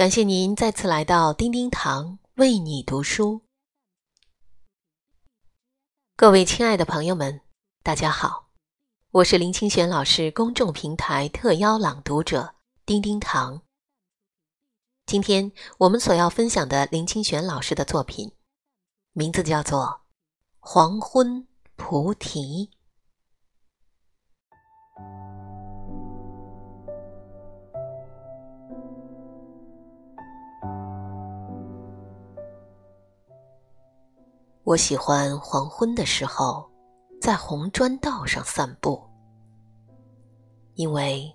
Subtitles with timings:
[0.00, 3.42] 感谢您再次来到叮叮堂为你读书。
[6.16, 7.42] 各位亲爱的朋友们，
[7.82, 8.48] 大家好，
[9.10, 12.54] 我是林清玄老师公众平台特邀朗读者
[12.86, 13.60] 叮叮堂。
[15.04, 18.32] 今天我们所要分享的林清玄老师的作品，
[19.12, 19.80] 名字叫做
[20.60, 21.46] 《黄昏
[21.76, 22.70] 菩提》。
[34.70, 36.70] 我喜欢黄昏的时候，
[37.20, 39.02] 在红砖道上散步，
[40.74, 41.28] 因为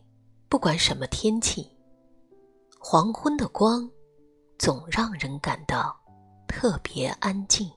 [0.48, 1.70] 不管什么天气，
[2.80, 3.91] 黄昏的光
[4.58, 5.94] 总让人感到
[6.48, 7.70] 特别安静，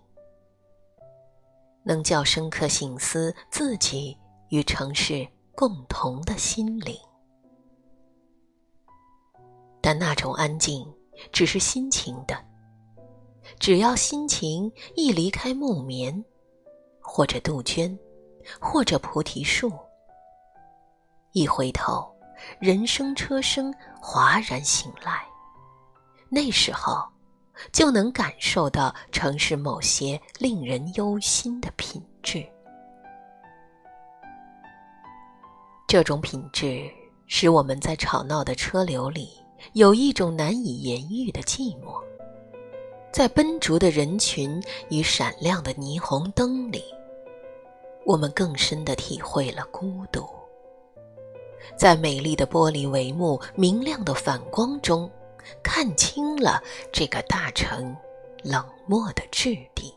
[1.82, 4.16] 能叫深刻醒思自己
[4.50, 6.96] 与城市共同的心灵。
[9.80, 10.86] 但那种安静
[11.32, 12.47] 只是心情的。
[13.58, 16.24] 只要心情一离开木棉，
[17.00, 17.98] 或者杜鹃，
[18.60, 19.72] 或者菩提树，
[21.32, 22.08] 一回头，
[22.60, 25.26] 人声车声哗然醒来，
[26.28, 27.02] 那时候
[27.72, 32.46] 就能感受到城市某些令人忧心的品质。
[35.88, 36.88] 这种品质
[37.26, 39.30] 使我们在吵闹的车流里
[39.72, 41.98] 有一种难以言喻的寂寞。
[43.10, 46.84] 在奔逐的人群与闪亮的霓虹灯里，
[48.04, 50.28] 我们更深地体会了孤独。
[51.76, 55.10] 在美丽的玻璃帷幕、明亮的反光中，
[55.62, 57.96] 看清了这个大城
[58.42, 59.92] 冷漠的质地。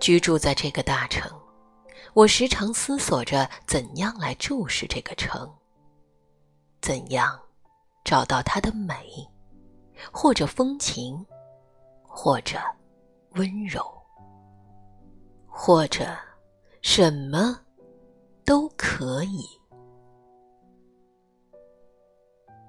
[0.00, 1.30] 居住在这个大城，
[2.12, 5.52] 我时常思索着怎样来注视这个城，
[6.80, 7.40] 怎样
[8.04, 9.28] 找到它的美。
[10.12, 11.24] 或者风情，
[12.02, 12.58] 或者
[13.32, 13.82] 温柔，
[15.46, 16.06] 或者
[16.82, 17.58] 什么
[18.44, 19.44] 都可以。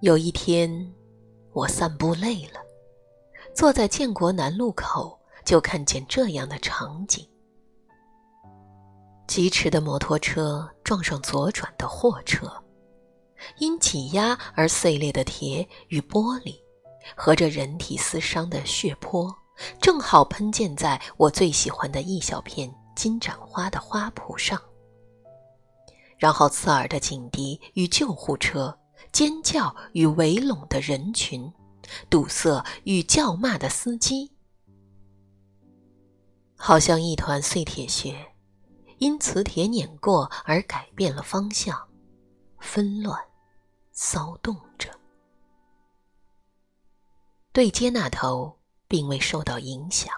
[0.01, 0.93] 有一天，
[1.51, 2.59] 我散步累了，
[3.53, 7.27] 坐在建国南路口，就看见这样的场景：
[9.27, 12.49] 疾驰的摩托车撞上左转的货车，
[13.57, 16.55] 因挤压而碎裂的铁与玻璃。
[17.15, 19.35] 和着人体撕伤的血泊，
[19.81, 24.59] 正好喷溅在我最喜欢的一小片金盏花的花圃上。
[26.17, 28.77] 然后刺耳的警笛与救护车，
[29.11, 31.51] 尖叫与围拢的人群，
[32.09, 34.31] 堵塞与叫骂的司机，
[36.57, 38.33] 好像一团碎铁屑，
[38.97, 41.87] 因磁铁碾过而改变了方向，
[42.59, 43.17] 纷乱，
[43.93, 44.68] 骚动。
[47.51, 48.55] 对街那头
[48.87, 50.13] 并未受到影响。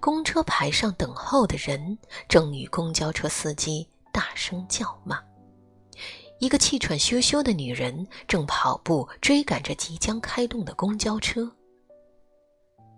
[0.00, 1.98] 公车牌上等候的人
[2.28, 5.20] 正与公交车司机大声叫骂。
[6.38, 11.50] 一个气喘吁吁的女人正跑步追赶着即将开动的公交车。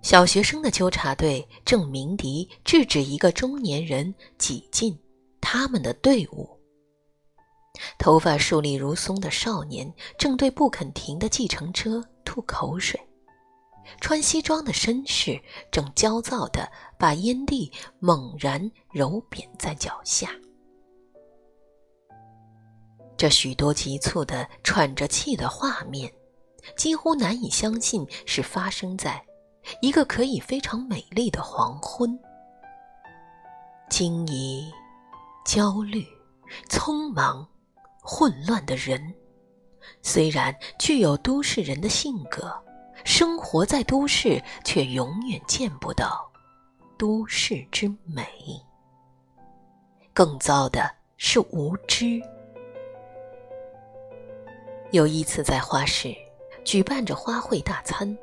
[0.03, 4.99] 小学生的纠察队正鸣笛制止一个中年人挤进
[5.41, 6.49] 他们的队伍。
[7.99, 12.03] 头发竖立如松的少年正对不肯停的计程车。
[12.25, 13.01] 吐口水，
[14.01, 20.31] 穿西装的绅士正焦躁地把烟蒂猛然揉扁在脚下。
[23.17, 26.11] 这许多急促的喘着气的画面，
[26.77, 29.23] 几乎难以相信是发生在
[29.83, 32.19] 一个可以非常美丽的黄昏。
[33.91, 34.73] 惊疑、
[35.45, 36.07] 焦虑、
[36.69, 37.47] 匆忙、
[38.03, 39.15] 混乱的人。
[40.03, 42.53] 虽然具有都市人的性格，
[43.05, 46.31] 生活在都市，却永远见不到
[46.99, 48.27] 都市之美。
[50.13, 52.21] 更糟的是无知。
[54.91, 56.15] 有一次在花市
[56.65, 58.19] 举办着花卉大餐，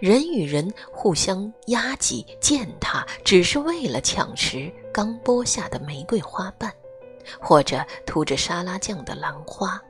[0.00, 6.72] 人与人互相压挤践踏，只是为了抢食刚剥下的玫瑰花瓣，
[7.40, 9.80] 或者涂着沙拉酱的兰花。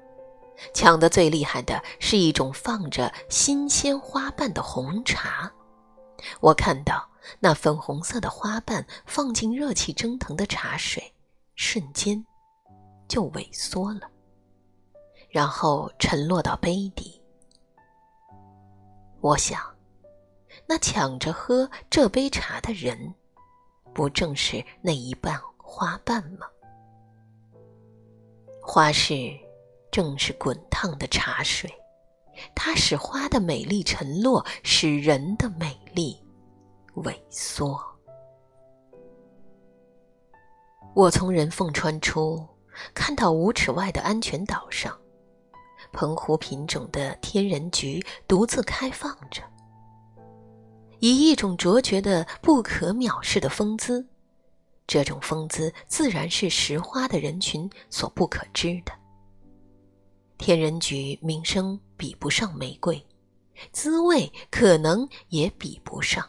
[0.72, 5.50] 抢得最厉害的是一种放着新鲜花瓣的红茶。
[6.40, 7.08] 我看到
[7.38, 11.12] 那粉红色的花瓣放进热气蒸腾的茶水，
[11.54, 12.24] 瞬间
[13.08, 14.10] 就萎缩了，
[15.28, 17.20] 然后沉落到杯底。
[19.20, 19.60] 我想，
[20.66, 23.14] 那抢着喝这杯茶的人，
[23.92, 26.46] 不正是那一半花瓣吗？
[28.62, 29.38] 花是。
[29.90, 31.72] 正是滚烫的茶水，
[32.54, 36.16] 它使花的美丽沉落，使人的美丽
[36.96, 37.78] 萎缩。
[40.94, 42.46] 我从人缝穿出，
[42.94, 44.96] 看到五尺外的安全岛上，
[45.92, 49.42] 澎湖品种的天人菊独自开放着，
[50.98, 54.06] 以一种卓绝的、不可藐视的风姿。
[54.86, 58.92] 这种风姿自然是拾花的人群所不可知的。
[60.40, 63.06] 天人菊名声比不上玫瑰，
[63.72, 66.26] 滋味可能也比不上，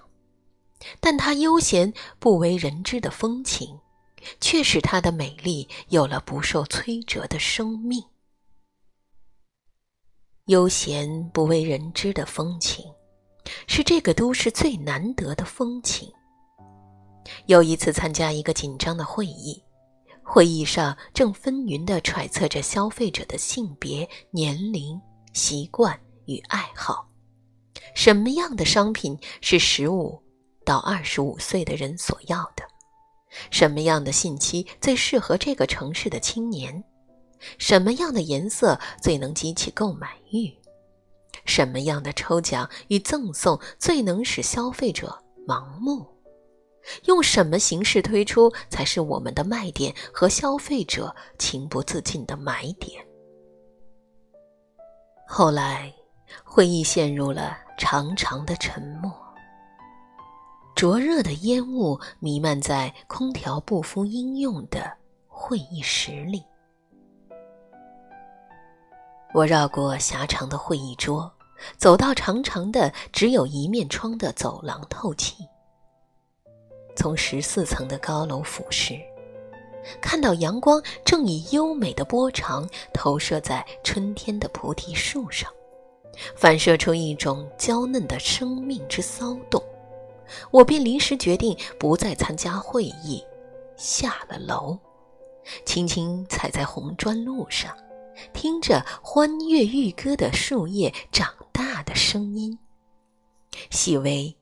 [0.99, 3.79] 但它悠闲不为人知的风情。
[4.39, 8.03] 却使它的美丽有了不受摧折的生命。
[10.45, 12.85] 悠闲不为人知的风情，
[13.65, 16.07] 是这个都市最难得的风情。
[17.47, 19.63] 有一次参加一个紧张的会议，
[20.33, 24.97] 会议上正纷纭地揣测着消费者的性别、年龄、
[25.33, 27.05] 习惯与爱好，
[27.93, 30.23] 什么样的商品是十五
[30.63, 32.63] 到二十五岁的人所要的？
[33.49, 36.81] 什么样的信息最适合这个城市的青年？
[37.57, 40.49] 什么样的颜色最能激起购买欲？
[41.43, 45.13] 什么样的抽奖与赠送最能使消费者
[45.45, 46.07] 盲目？
[47.05, 53.05] 用什么形式推出才是我们的卖点和消费者情不自禁的买点？
[55.27, 55.93] 后来，
[56.43, 59.11] 会议陷入了长长的沉默。
[60.75, 64.91] 灼热的烟雾弥漫在空调不敷应用的
[65.27, 66.43] 会议室里。
[69.33, 71.31] 我绕过狭长的会议桌，
[71.77, 75.47] 走到长长的只有一面窗的走廊透气。
[77.01, 78.93] 从十四层的高楼俯视，
[79.99, 85.51] 看到阳光正以优美的波长投射在春天的菩提树上，
[86.35, 89.59] 反射出一种娇嫩的生命之骚动。
[90.51, 93.25] 我便临时决定不再参加会议，
[93.75, 94.77] 下了楼，
[95.65, 97.75] 轻轻踩在红砖路上，
[98.31, 102.59] 听着欢悦欲歌的树叶长大的声音，
[103.71, 104.37] 细微，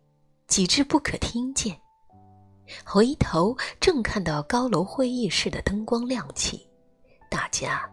[0.49, 1.79] 几至不可听见。
[2.85, 6.67] 回头正看到高楼会议室的灯光亮起，
[7.29, 7.89] 大家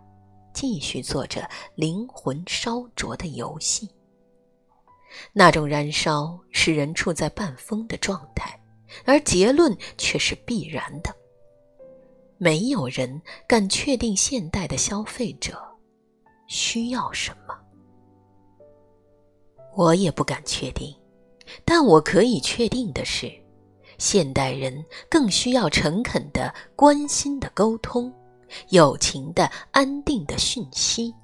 [0.52, 3.88] 继续做着灵魂烧灼的游戏。
[5.32, 8.58] 那种燃烧使人处在半疯的状态，
[9.04, 11.14] 而结论却是必然的。
[12.38, 15.58] 没有人敢确定现代的消费者
[16.48, 17.58] 需要什么，
[19.74, 20.94] 我也不敢确定。
[21.64, 23.32] 但我可以确定的是，
[23.98, 28.12] 现代人更需要诚恳的、关心的沟通，
[28.70, 31.14] 友情的、安定的讯息。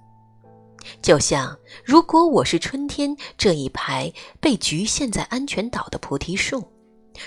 [1.00, 6.62] 就像，如果我是春天这一排被局限在安全岛的菩提树，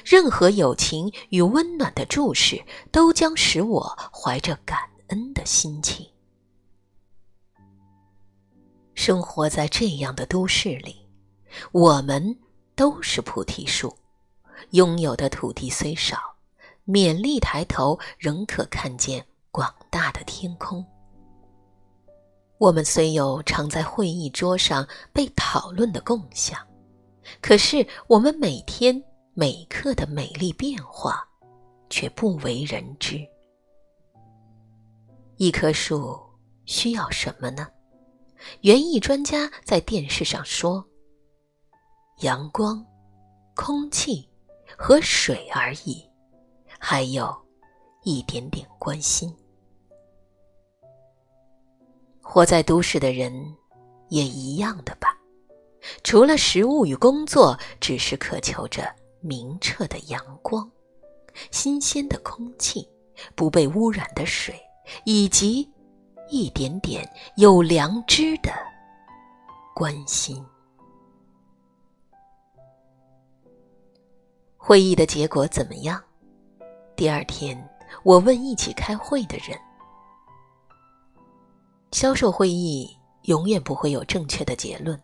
[0.04, 2.62] 任何友情与温暖的注视
[2.92, 6.06] 都将使我怀着感恩的心情。
[8.94, 11.08] 生活在这样的都市里，
[11.72, 12.38] 我们
[12.76, 13.96] 都是菩提树，
[14.72, 16.18] 拥有的土地虽少，
[16.86, 20.86] 勉力抬头，仍可看见广大的天空。
[22.58, 26.60] 我们虽有常在会议桌上被讨论的共享，
[27.42, 31.28] 可是我们每天每刻的美丽变化，
[31.90, 33.20] 却不为人知。
[35.38, 36.18] 一棵树
[36.66, 37.68] 需要什么呢？
[38.62, 40.86] 园艺专家在电视上说
[42.22, 42.86] ：“阳光、
[43.54, 44.30] 空气
[44.78, 46.04] 和水而已，
[46.80, 47.36] 还有
[48.04, 49.34] 一点点关心。”
[52.22, 53.56] 活在都市的人，
[54.10, 55.18] 也一样的吧。
[56.04, 60.70] 除了食物与工作，只是渴求着明澈的阳光、
[61.52, 62.88] 新鲜的空气、
[63.36, 64.60] 不被污染的水，
[65.06, 65.72] 以及
[66.28, 67.08] 一点点
[67.38, 68.52] 有良知的
[69.76, 70.44] 关心。
[74.68, 76.02] 会议的结果怎么样？
[76.96, 77.56] 第二天，
[78.02, 79.56] 我问一起开会的人。
[81.92, 82.90] 销售会议
[83.26, 85.00] 永远不会有正确的结论，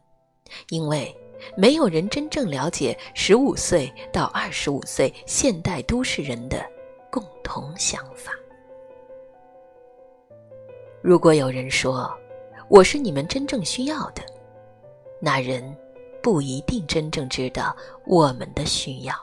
[0.70, 1.16] 因为
[1.56, 6.66] 没有人真正了解十五岁到二十五岁现代都市人的
[7.12, 8.32] 共同想法。
[11.04, 12.12] 如果有人说
[12.68, 14.24] 我是你们真正需要的，
[15.20, 15.64] 那人
[16.20, 17.78] 不一定真正知道
[18.08, 19.14] 我们的需要。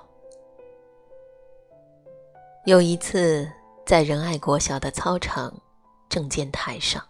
[2.68, 3.50] 有一次，
[3.86, 5.58] 在仁爱国小的操场
[6.10, 7.02] 证件台上。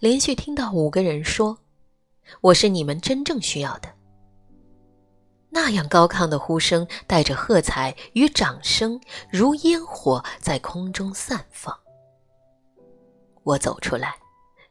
[0.00, 1.56] 连续听到五个人说
[2.42, 3.88] ：“我是你们真正需要的。
[5.50, 11.72] 那样高亢的呼声，带着喝彩与掌声，如烟火在空中散放。
[13.44, 14.16] 我走出来，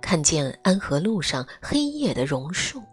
[0.02, 2.84] 看见安和路上黑夜的榕树，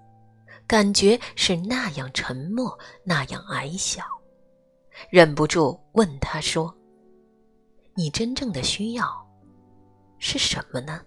[0.68, 4.04] 感觉是那样沉默，那样矮小，
[5.10, 6.72] 忍不住问他说
[7.94, 9.06] ：“你真正的需要
[10.18, 11.00] 是什么呢？”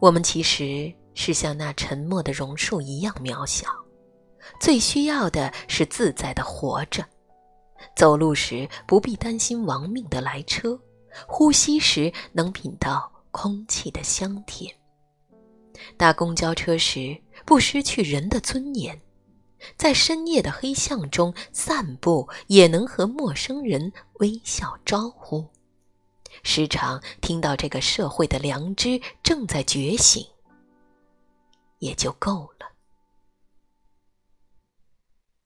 [0.00, 3.68] 我们其实是像那沉默的榕树一样渺小，
[4.60, 7.04] 最需要的是自在的活着，
[7.94, 10.76] 走路时不必担心亡命的来车，
[11.28, 14.74] 呼吸时能品到空气的香甜，
[15.96, 19.00] 搭公交车时不失去人的尊严，
[19.76, 25.48] 在深夜的黑巷中散步也能和陌生人微笑招呼。
[26.42, 30.26] 时常听到这个社会的良知正在觉醒，
[31.78, 32.72] 也就够了。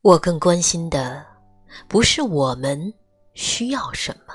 [0.01, 1.27] 我更关心的
[1.89, 2.95] 不是我们
[3.35, 4.35] 需要什么，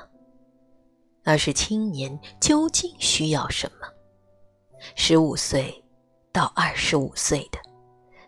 [1.24, 3.88] 而是青年究竟需要什么。
[4.96, 5.84] 十五岁
[6.34, 7.60] 到二十五岁的，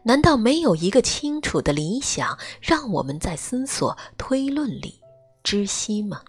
[0.03, 4.99] 难道没有一个清楚的理想，让我们在思索推论里
[5.43, 6.21] 知悉吗？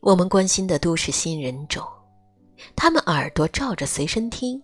[0.00, 1.86] 我们关心的都是新人种，
[2.74, 4.62] 他们耳朵罩着随身听，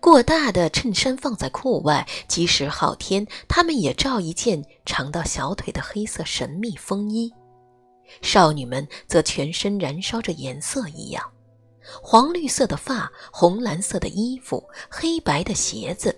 [0.00, 7.30] 过大的衬衫放在裤外，即使好天，他们也罩一件长到小腿的黑色神秘风衣。
[8.22, 11.22] 少女们则全身燃烧着颜色一样，
[12.02, 16.14] 黄绿色的发，红蓝色的衣服，黑白的鞋子。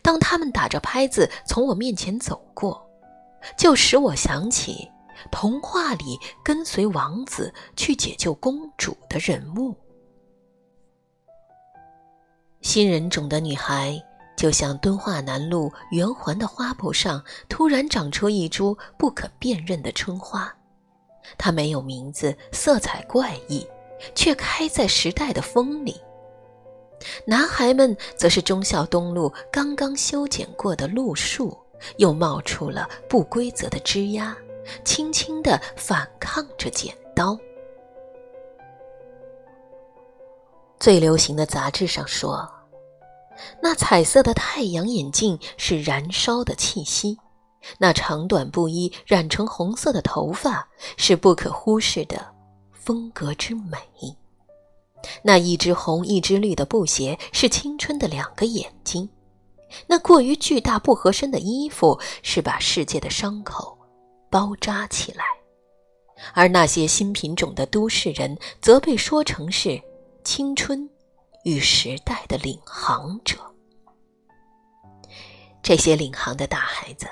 [0.00, 2.84] 当他们打着拍子从我面前走过，
[3.56, 4.88] 就使我想起。
[5.30, 9.72] 童话里跟随王子去解救公主的人物，
[12.60, 14.02] 新人种的女孩
[14.36, 20.52] 就像敦化南路圆环的花圃上突然长出一株不可辨认的春花，
[21.38, 23.64] 它没有名字，色彩怪异，
[24.14, 26.00] 却开在时代的风里。
[27.24, 31.56] 男孩们则是忠孝东路刚刚修剪过的路树，
[31.96, 34.34] 又冒出了不规则的枝桠。
[34.84, 37.36] 轻轻地反抗着剪刀。
[40.78, 42.48] 最流行的杂志上说，
[43.60, 47.18] 那彩色的太阳眼镜是燃烧的气息，
[47.78, 52.31] 那长短不一、染成红色的头发是不可忽视的
[52.84, 53.78] 风格之美，
[55.22, 59.08] 那一只红一只绿的布鞋是青春的两个眼睛，
[59.86, 63.78] 那过于巨大不合身的衣服是把世界的伤口。
[64.28, 65.24] 包扎起来，
[66.32, 69.78] 而那些新品种的都市人则被说成是
[70.24, 70.88] 青春
[71.44, 73.36] 与时代的领航者。
[75.62, 77.06] 这些领航的大孩子，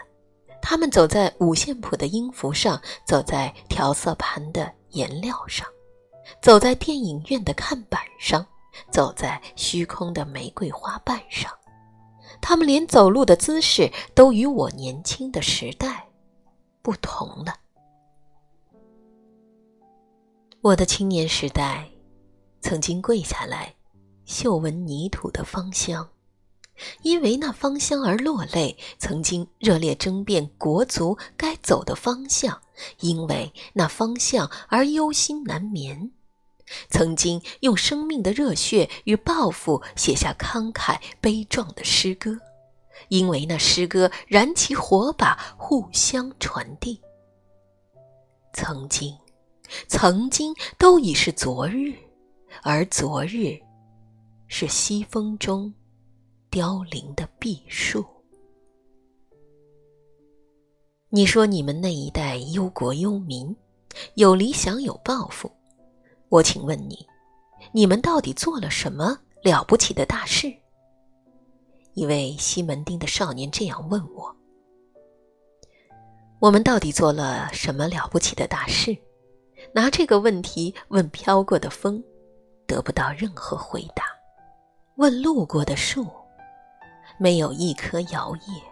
[0.63, 5.67] 他们走在五线谱的音符上，走在调色盘的颜料上，
[6.41, 8.47] 走在电影院的看板上，
[8.91, 11.51] 走在虚空的玫瑰花瓣上。
[12.41, 16.07] 他们连走路的姿势都与我年轻的时代。
[16.83, 17.55] 不同了。
[20.63, 21.87] 我的青年时代，
[22.63, 23.75] 曾经跪下来，
[24.25, 26.09] 嗅闻泥土的芳香，
[27.03, 32.61] 因为那芳香而落泪；曾经热烈争辩国足该走的方向，
[33.01, 36.11] 因为那方向而忧心难眠；
[36.89, 42.39] 曾经用生命的热血与抱负写下慷慨悲壮的诗歌。
[43.09, 47.01] 因为那诗歌燃起火把，互相传递。
[48.53, 49.17] 曾经，
[49.89, 51.95] 曾经都已是昨日，
[52.63, 53.59] 而昨日，
[54.49, 55.73] 是西风中
[56.51, 58.05] 凋零的碧树。
[61.09, 63.55] 你说你们那一代忧国忧民，
[64.15, 65.49] 有理想有抱负，
[66.29, 67.07] 我请问你，
[67.71, 70.53] 你们到底做了什么了不起的大事？
[71.95, 74.35] 一位西门町的少年这样问我
[76.41, 78.97] ：“我们到底做了什么了不起的大事？”
[79.73, 82.03] 拿这个问题问飘过的风，
[82.67, 84.03] 得不到任何回答；
[84.97, 86.07] 问路过的树，
[87.21, 88.63] 没有一颗摇曳；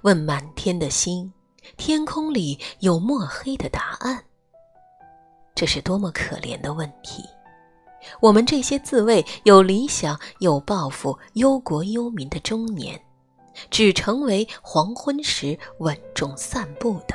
[0.00, 1.30] 问满天的星，
[1.76, 4.24] 天空里有墨黑的答案。
[5.54, 7.22] 这是多么可怜的问题！
[8.20, 12.98] 我们这些自谓有理想、有抱负、忧国忧民的中年，
[13.70, 17.14] 只成为黄昏时稳重散步的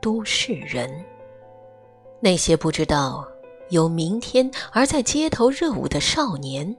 [0.00, 1.04] 都市人。
[2.20, 3.26] 那些不知道
[3.70, 6.76] 有明天而在街头热舞的少年，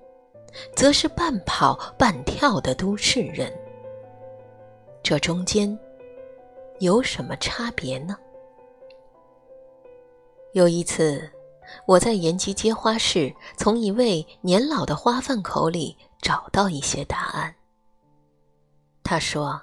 [0.75, 3.51] 则是半跑半跳的都市人。
[5.03, 5.77] 这中间
[6.79, 8.17] 有什么差别呢？
[10.53, 11.29] 有一次，
[11.85, 17.55] 我在延吉街花市从一位年老的花贩口里找到一些答案。
[19.03, 19.61] 他说：“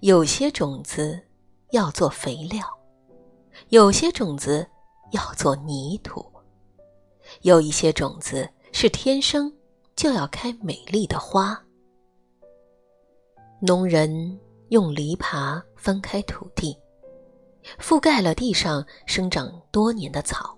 [0.00, 1.20] 有些种子
[1.70, 2.64] 要做肥料，
[3.68, 4.66] 有些种子
[5.12, 6.24] 要做泥土，
[7.42, 9.52] 有一些种子是天生
[9.96, 11.60] 就要开美丽的花。”
[13.60, 14.38] 农人
[14.70, 16.76] 用犁耙翻开土地，
[17.78, 20.56] 覆盖了地上生长多年的草，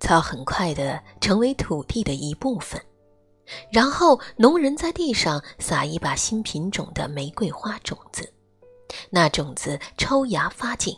[0.00, 2.80] 草很快的成为土地的一部分。
[3.70, 8.32] 然后，农人在地上撒一把新品种的玫瑰花种子，
[9.10, 10.96] 那种子抽芽发茎，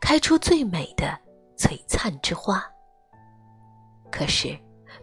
[0.00, 1.16] 开出最美的
[1.56, 2.62] 璀璨之花。
[4.10, 4.58] 可是，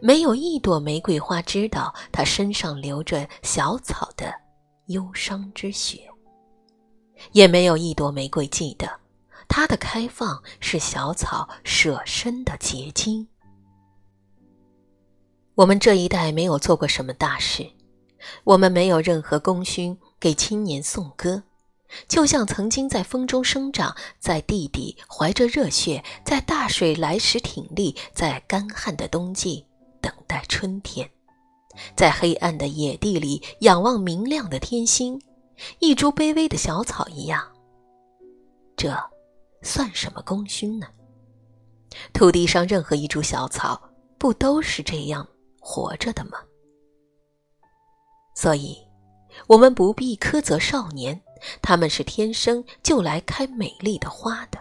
[0.05, 4.33] 没有一朵玫瑰花知道它身上流着小草的。
[4.87, 6.01] 忧伤之血，
[7.31, 8.99] 也没有一朵玫瑰记得，
[9.47, 13.25] 它的开放是小草舍身的结晶。
[15.55, 17.65] 我们这一代没有做过什么大事，
[18.43, 21.43] 我们没有任何功勋给青年颂歌，
[22.09, 29.65] 就像曾经在风中生长，在地底怀着热血，在大水来时挺立，在干旱的冬季
[30.03, 31.09] 等待春天。
[31.95, 35.19] 在黑暗的野地里仰望明亮的天星，
[35.79, 37.43] 一株卑微的小草一样。
[38.75, 38.95] 这
[39.63, 40.85] 算什么功勋呢？
[42.11, 43.81] 土地上任何一株小草，
[44.19, 45.27] 不都是这样
[45.59, 46.37] 活着的吗？
[48.35, 48.77] 所以，
[49.47, 51.19] 我们不必苛责少年，
[51.61, 54.59] 他们是天生就来开美丽的花的。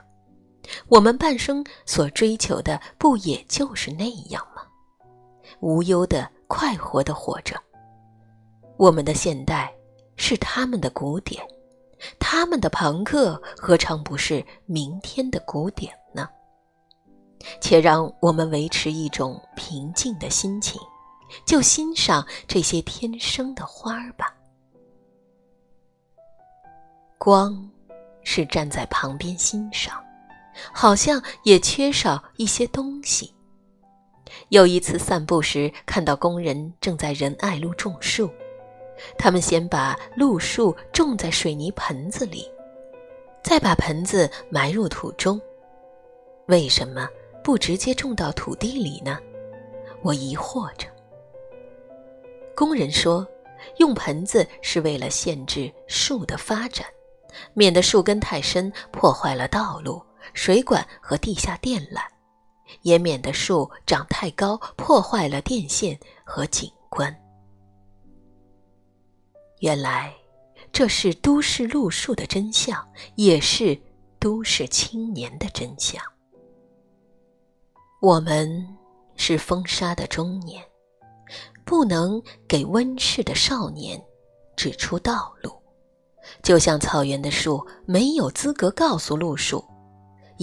[0.88, 4.46] 我们半生所追求的，不也就是那样？
[5.62, 6.28] 无忧的。
[6.52, 7.58] 快活的活着。
[8.76, 9.72] 我们的现代
[10.16, 11.42] 是他们的古典，
[12.18, 16.28] 他们的朋克何尝不是明天的古典呢？
[17.58, 20.78] 且让我们维持一种平静的心情，
[21.46, 24.36] 就欣赏这些天生的花儿吧。
[27.16, 27.66] 光
[28.22, 30.04] 是站在旁边欣赏，
[30.70, 33.34] 好像也缺少一些东西。
[34.48, 38.30] 有一次散步时，看到工人正在仁爱路种树。
[39.18, 42.48] 他们先把路树种在水泥盆子里，
[43.42, 45.40] 再把盆子埋入土中。
[46.46, 47.08] 为什么
[47.42, 49.18] 不直接种到土地里呢？
[50.02, 50.86] 我疑惑着。
[52.54, 53.26] 工人说，
[53.78, 56.86] 用盆子是为了限制树的发展，
[57.54, 60.02] 免得树根太深破坏了道路、
[60.34, 62.02] 水管和地下电缆。
[62.80, 67.14] 也免得树长太高，破坏了电线和景观。
[69.60, 70.12] 原来，
[70.72, 73.80] 这是都市路树的真相，也是
[74.18, 76.02] 都市青年的真相。
[78.00, 78.66] 我们
[79.14, 80.64] 是风沙的中年，
[81.64, 84.02] 不能给温室的少年
[84.56, 85.52] 指出道路，
[86.42, 89.64] 就像草原的树没有资格告诉路树。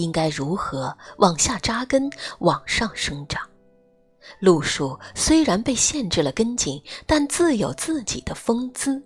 [0.00, 3.42] 应该如何往下扎根，往上生长？
[4.38, 9.02] 路树虽然被限制了根茎，但自有自己的风姿。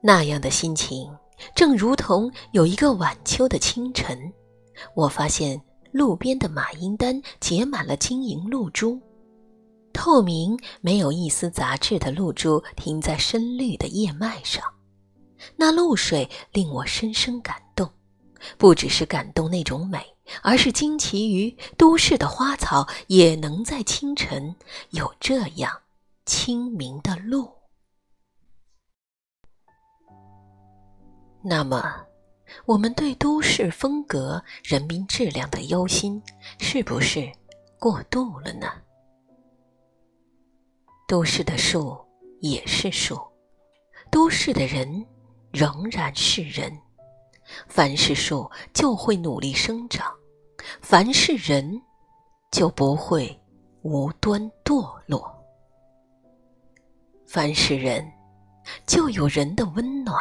[0.00, 1.10] 那样的心情，
[1.54, 4.32] 正如同有一个晚秋的清晨，
[4.94, 5.60] 我发现
[5.92, 9.00] 路边的马缨丹结满了晶莹露珠，
[9.92, 14.62] 透明、没有一丝杂质的露珠停在深绿的叶脉上，
[15.56, 17.88] 那露水令我深深感动。
[18.58, 24.54] 不只是感动那种美，而是惊奇于都市的花草也能在清晨
[24.90, 25.82] 有这样
[26.24, 27.52] 清明的路。
[31.44, 32.06] 那么，
[32.66, 36.22] 我们对都市风格、人民质量的忧心，
[36.58, 37.30] 是不是
[37.78, 38.66] 过度了呢？
[41.08, 41.98] 都市的树
[42.40, 43.20] 也是树，
[44.10, 45.06] 都市的人
[45.52, 46.81] 仍然是人。
[47.68, 50.12] 凡是树就会努力生长，
[50.80, 51.80] 凡是人
[52.50, 53.38] 就不会
[53.82, 55.32] 无端堕落。
[57.26, 58.10] 凡是人
[58.86, 60.16] 就有人的温暖，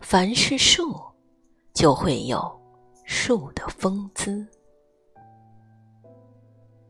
[0.00, 1.00] 凡是树
[1.74, 2.60] 就会有
[3.04, 4.46] 树的风姿。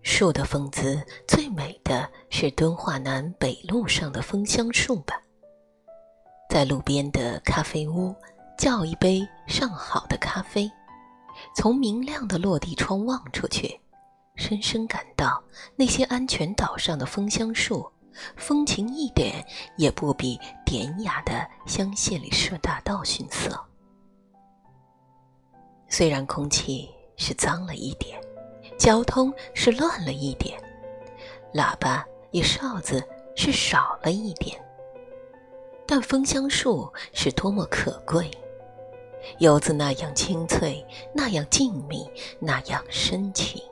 [0.03, 5.15] 树的风姿最美的是敦化南北路上的枫香树吧，
[6.51, 8.15] 在路边的咖啡屋。
[8.57, 10.71] 叫一杯上好的咖啡，
[11.55, 13.81] 从明亮的落地窗望出去，
[14.37, 15.43] 深深感到
[15.77, 17.91] 那些安全岛上的枫香树，
[18.37, 19.45] 风情一点
[19.77, 23.59] 也不比典雅的香榭里舍大道逊色。
[25.89, 28.21] 虽然空气是脏了一点，
[28.79, 30.59] 交通是乱了一点，
[31.53, 34.63] 喇叭与哨子是少了一点，
[35.87, 38.31] 但枫香树是多么可贵！
[39.39, 43.63] 游子那样清脆，那样静谧，那样深情，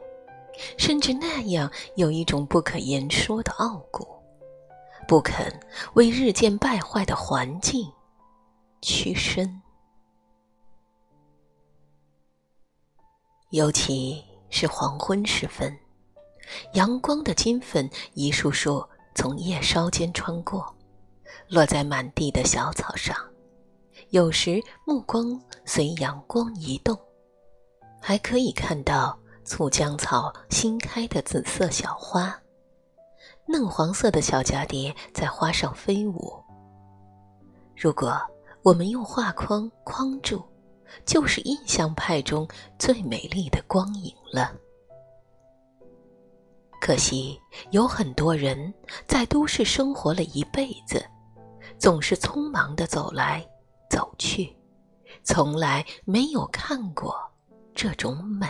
[0.76, 4.06] 甚至那样有一种不可言说的傲骨，
[5.08, 5.58] 不肯
[5.94, 7.90] 为日渐败坏的环境
[8.82, 9.60] 屈身。
[13.50, 15.76] 尤其是黄昏时分，
[16.74, 20.74] 阳光的金粉一束束从叶梢间穿过，
[21.48, 23.29] 落在满地的小草上。
[24.10, 26.98] 有时目光随阳光移动，
[28.00, 32.36] 还可以看到醋浆草新开的紫色小花，
[33.46, 36.32] 嫩黄色的小蛱蝶在花上飞舞。
[37.76, 38.20] 如果
[38.62, 40.42] 我们用画框框住。
[41.04, 44.52] 就是印象派中最美丽的光影了。
[46.80, 48.74] 可惜有很多人
[49.06, 51.00] 在都市生活了一辈子，
[51.78, 53.46] 总是匆忙的走来
[53.90, 54.56] 走去，
[55.24, 57.14] 从来没有看过
[57.74, 58.46] 这种美。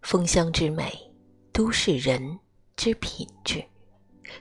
[0.00, 0.90] 风香之美，
[1.52, 2.40] 都市人
[2.76, 3.62] 之品质，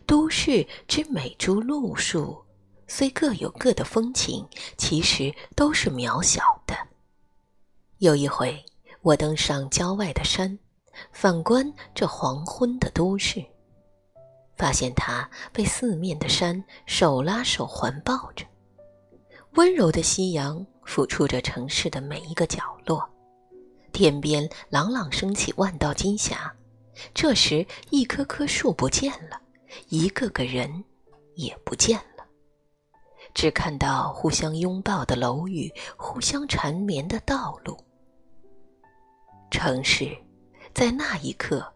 [0.05, 2.41] 都市之美诸路数。
[2.87, 4.47] 虽各有各的风情，
[4.77, 6.73] 其实都是渺小的。
[7.97, 8.63] 有一回，
[9.01, 10.57] 我登上郊外的山，
[11.11, 13.45] 反观这黄昏的都市，
[14.57, 18.45] 发现它被四面的山手拉手环抱着，
[19.53, 23.07] 温柔的夕阳抚触着城市的每一个角落，
[23.91, 26.53] 天边朗朗升起万道金霞。
[27.13, 29.39] 这时，一棵棵树不见了，
[29.89, 30.83] 一个个人
[31.35, 32.25] 也不见了。
[33.35, 37.77] 只看到互相拥抱的楼宇，互相缠绵的道路。
[39.51, 40.17] 城市，
[40.73, 41.71] 在那一刻，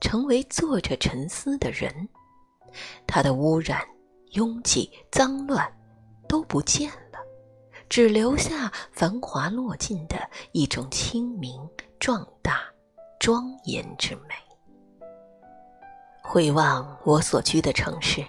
[0.00, 2.08] 成为坐着沉思的人。
[3.06, 3.82] 它的污染、
[4.32, 5.66] 拥挤、脏乱
[6.28, 7.18] 都不见了，
[7.88, 10.16] 只留下繁华落尽的
[10.52, 11.60] 一种清明、
[11.98, 12.60] 壮大、
[13.18, 14.34] 庄严之美。
[16.22, 18.24] 回望我所居的城市。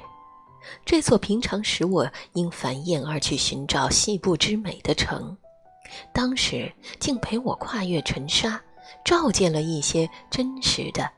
[0.86, 5.36] 这座平常使我因繁艳而去寻找细部之美的城，
[6.14, 8.62] 当时竟陪我跨越尘沙，
[9.04, 11.10] 照见了一些真实的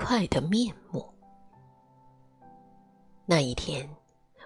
[0.00, 1.06] 快的面目。
[3.26, 3.88] 那一天，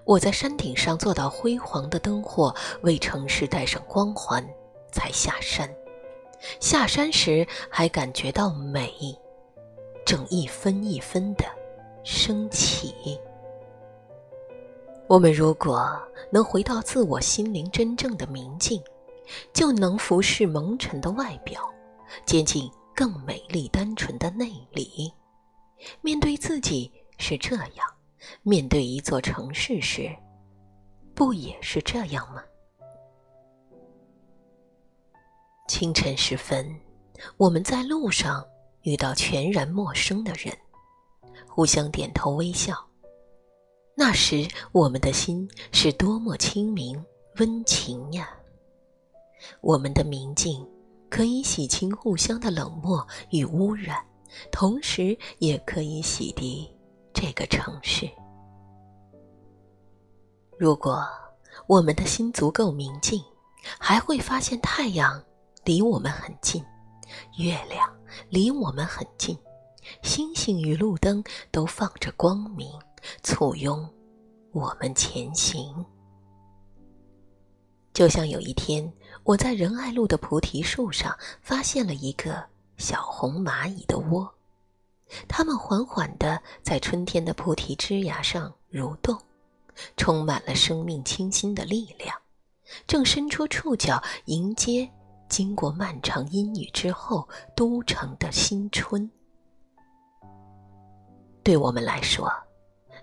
[0.04, 4.44] 我在山顶上做到辉煌的灯火为城市带上光环，
[4.92, 5.72] 才下山。
[6.60, 8.92] 下山时还感觉到美，
[10.04, 11.44] 正一分一分的
[12.02, 13.18] 升起。
[15.06, 15.88] 我们如果
[16.30, 18.82] 能回到自我心灵真正的明镜，
[19.52, 21.62] 就能俯视蒙尘的外表，
[22.26, 25.10] 接近更美丽单纯的内里。
[26.00, 27.86] 面对自己是这样，
[28.42, 30.14] 面对一座城市时，
[31.14, 32.42] 不也是这样吗？
[35.68, 36.68] 清晨时分，
[37.36, 38.46] 我们在路上
[38.82, 40.54] 遇到全然陌生的人，
[41.48, 42.76] 互相点头微笑。
[43.96, 47.02] 那时，我们的心是多么清明
[47.36, 48.28] 温情呀！
[49.60, 50.66] 我们的明镜
[51.08, 54.04] 可以洗清互相的冷漠与污染，
[54.50, 56.68] 同时也可以洗涤
[57.12, 58.08] 这个城市。
[60.58, 61.04] 如果
[61.66, 63.22] 我们的心足够明净，
[63.78, 65.22] 还会发现太阳
[65.64, 66.64] 离我们很近，
[67.38, 67.90] 月亮
[68.28, 69.36] 离我们很近，
[70.02, 72.68] 星星与路灯都放着光明。
[73.22, 73.86] 簇拥
[74.52, 75.84] 我们前行，
[77.92, 78.90] 就像有一天
[79.24, 82.42] 我在仁爱路的菩提树上发现了一个
[82.76, 84.34] 小红蚂蚁的窝，
[85.28, 89.18] 它们缓缓地在春天的菩提枝芽上蠕动，
[89.96, 92.16] 充满了生命清新的力量，
[92.86, 94.90] 正伸出触角迎接
[95.28, 99.10] 经过漫长阴雨之后都城的新春。
[101.42, 102.32] 对我们来说。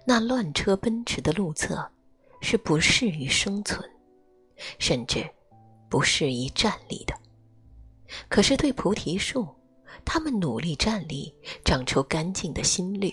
[0.04, 1.88] 那乱车奔驰的路侧，
[2.42, 3.88] 是不适于生存，
[4.80, 5.30] 甚至
[5.88, 7.14] 不适宜站立的。
[8.28, 9.48] 可是对菩提树，
[10.06, 11.34] 它们努力站立，
[11.64, 13.10] 长出干净的心绿；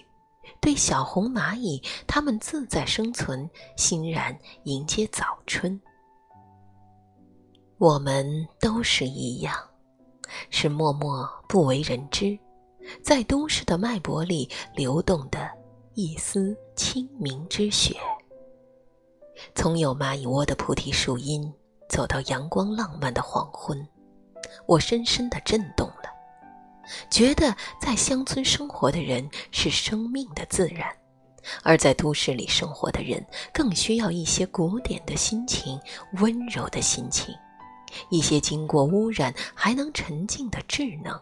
[0.60, 5.80] 对小红蚂蚁，它们自在生存，欣然迎接早春。
[7.78, 9.54] 我们都是一样，
[10.50, 12.36] 是默默不为人知，
[13.02, 15.48] 在都市的脉搏里流动的
[15.94, 17.96] 一丝清明之血。
[19.54, 21.52] 从有蚂蚁窝的菩提树荫
[21.88, 23.86] 走到阳光浪漫的黄昏，
[24.66, 25.88] 我深深的震动，
[27.10, 30.88] 觉得在乡村生活的人是生命的自然。
[31.62, 33.24] 而在都市里生活的人，
[33.54, 35.80] 更需要一些古典的心情、
[36.20, 37.34] 温柔的心情，
[38.10, 41.18] 一些经过污染还能沉静的智能。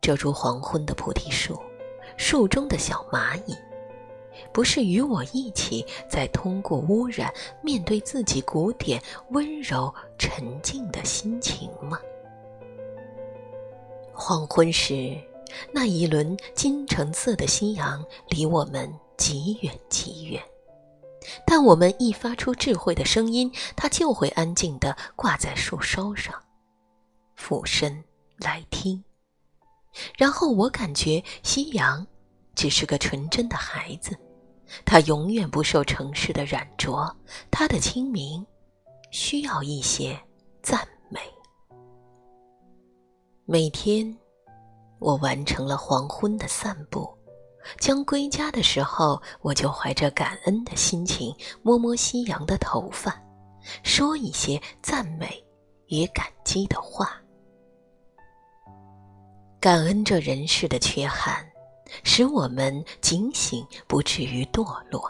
[0.00, 1.60] 这株黄昏的菩提树，
[2.16, 3.56] 树中的小蚂蚁，
[4.52, 11.98] 不是与我一起在通过污染面对自己古典、温柔、沉静的心情吗？
[14.20, 15.16] 黄昏时。
[15.72, 20.42] 那一轮金橙色的夕阳离我们极远极远，
[21.46, 26.34] 但我们一发出智慧的声音，它就会安静地挂在树梢上，
[27.34, 28.04] 俯身
[28.36, 29.02] 来听。
[30.18, 32.06] 然后我感觉夕阳
[32.54, 34.14] 只是个纯真的孩子，
[34.84, 37.16] 他永远不受城市的染着，
[37.50, 38.44] 他的清明
[39.10, 40.20] 需要一些
[40.62, 40.97] 赞美。
[43.50, 44.14] 每天。
[44.98, 47.08] 我完成了黄昏的散步，
[47.80, 53.18] 将归家的时候，我就怀着感恩的心情摸摸夕阳的头发，
[53.82, 55.42] 说一些赞美
[55.86, 57.18] 与感激的话。
[59.58, 61.42] 感恩这人世的缺憾，
[62.04, 65.00] 使我们警醒，不至于堕落；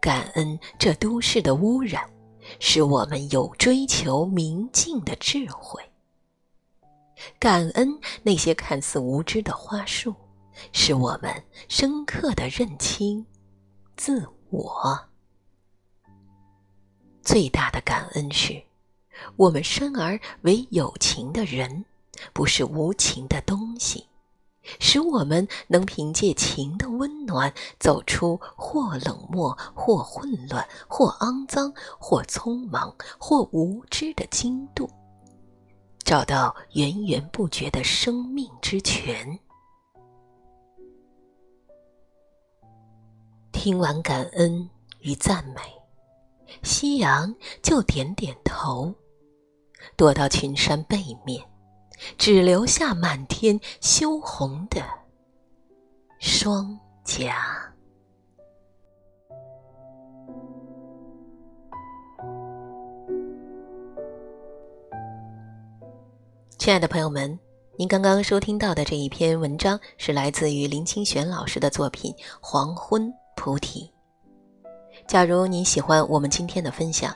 [0.00, 2.08] 感恩这都市的污染，
[2.58, 5.78] 使我们有追求明净的智慧。
[7.38, 10.14] 感恩那些看似无知的花束，
[10.72, 13.24] 使我们深刻的认清
[13.96, 14.98] 自我。
[17.22, 18.62] 最大的感恩是，
[19.36, 21.84] 我们生而为有情的人，
[22.32, 24.06] 不是无情的东西，
[24.80, 34.90] 使我们能凭借情的温暖，走出或冷漠、或混乱、或肮脏、或匆忙、或无知的经度。
[36.04, 39.38] 找到源源不绝的生命之泉。
[43.52, 44.68] 听完感恩
[45.00, 45.60] 与赞美，
[46.62, 48.92] 夕阳就点点头，
[49.96, 51.42] 躲到群山背面，
[52.18, 54.82] 只留下满天羞红的
[56.18, 57.71] 双颊。
[66.62, 67.36] 亲爱的朋友们，
[67.76, 73.90] 您刚刚收听到的这一篇文章是来自于林清玄老师的作品《黄昏菩提》。
[75.08, 77.12] 假如您喜欢我们今天的分享，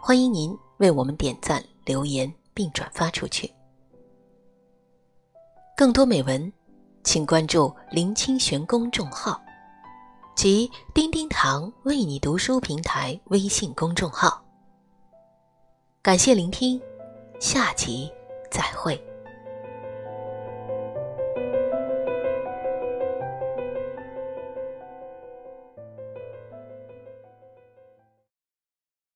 [0.00, 3.52] 欢迎您为我们点赞、留言并转发出去。
[5.76, 6.52] 更多美文，
[7.02, 9.42] 请关注林清玄公众号
[10.36, 14.40] 及叮叮堂为你读书平台微信公众号。
[16.00, 16.80] 感谢聆听，
[17.40, 18.08] 下集。
[18.52, 19.11] 再会。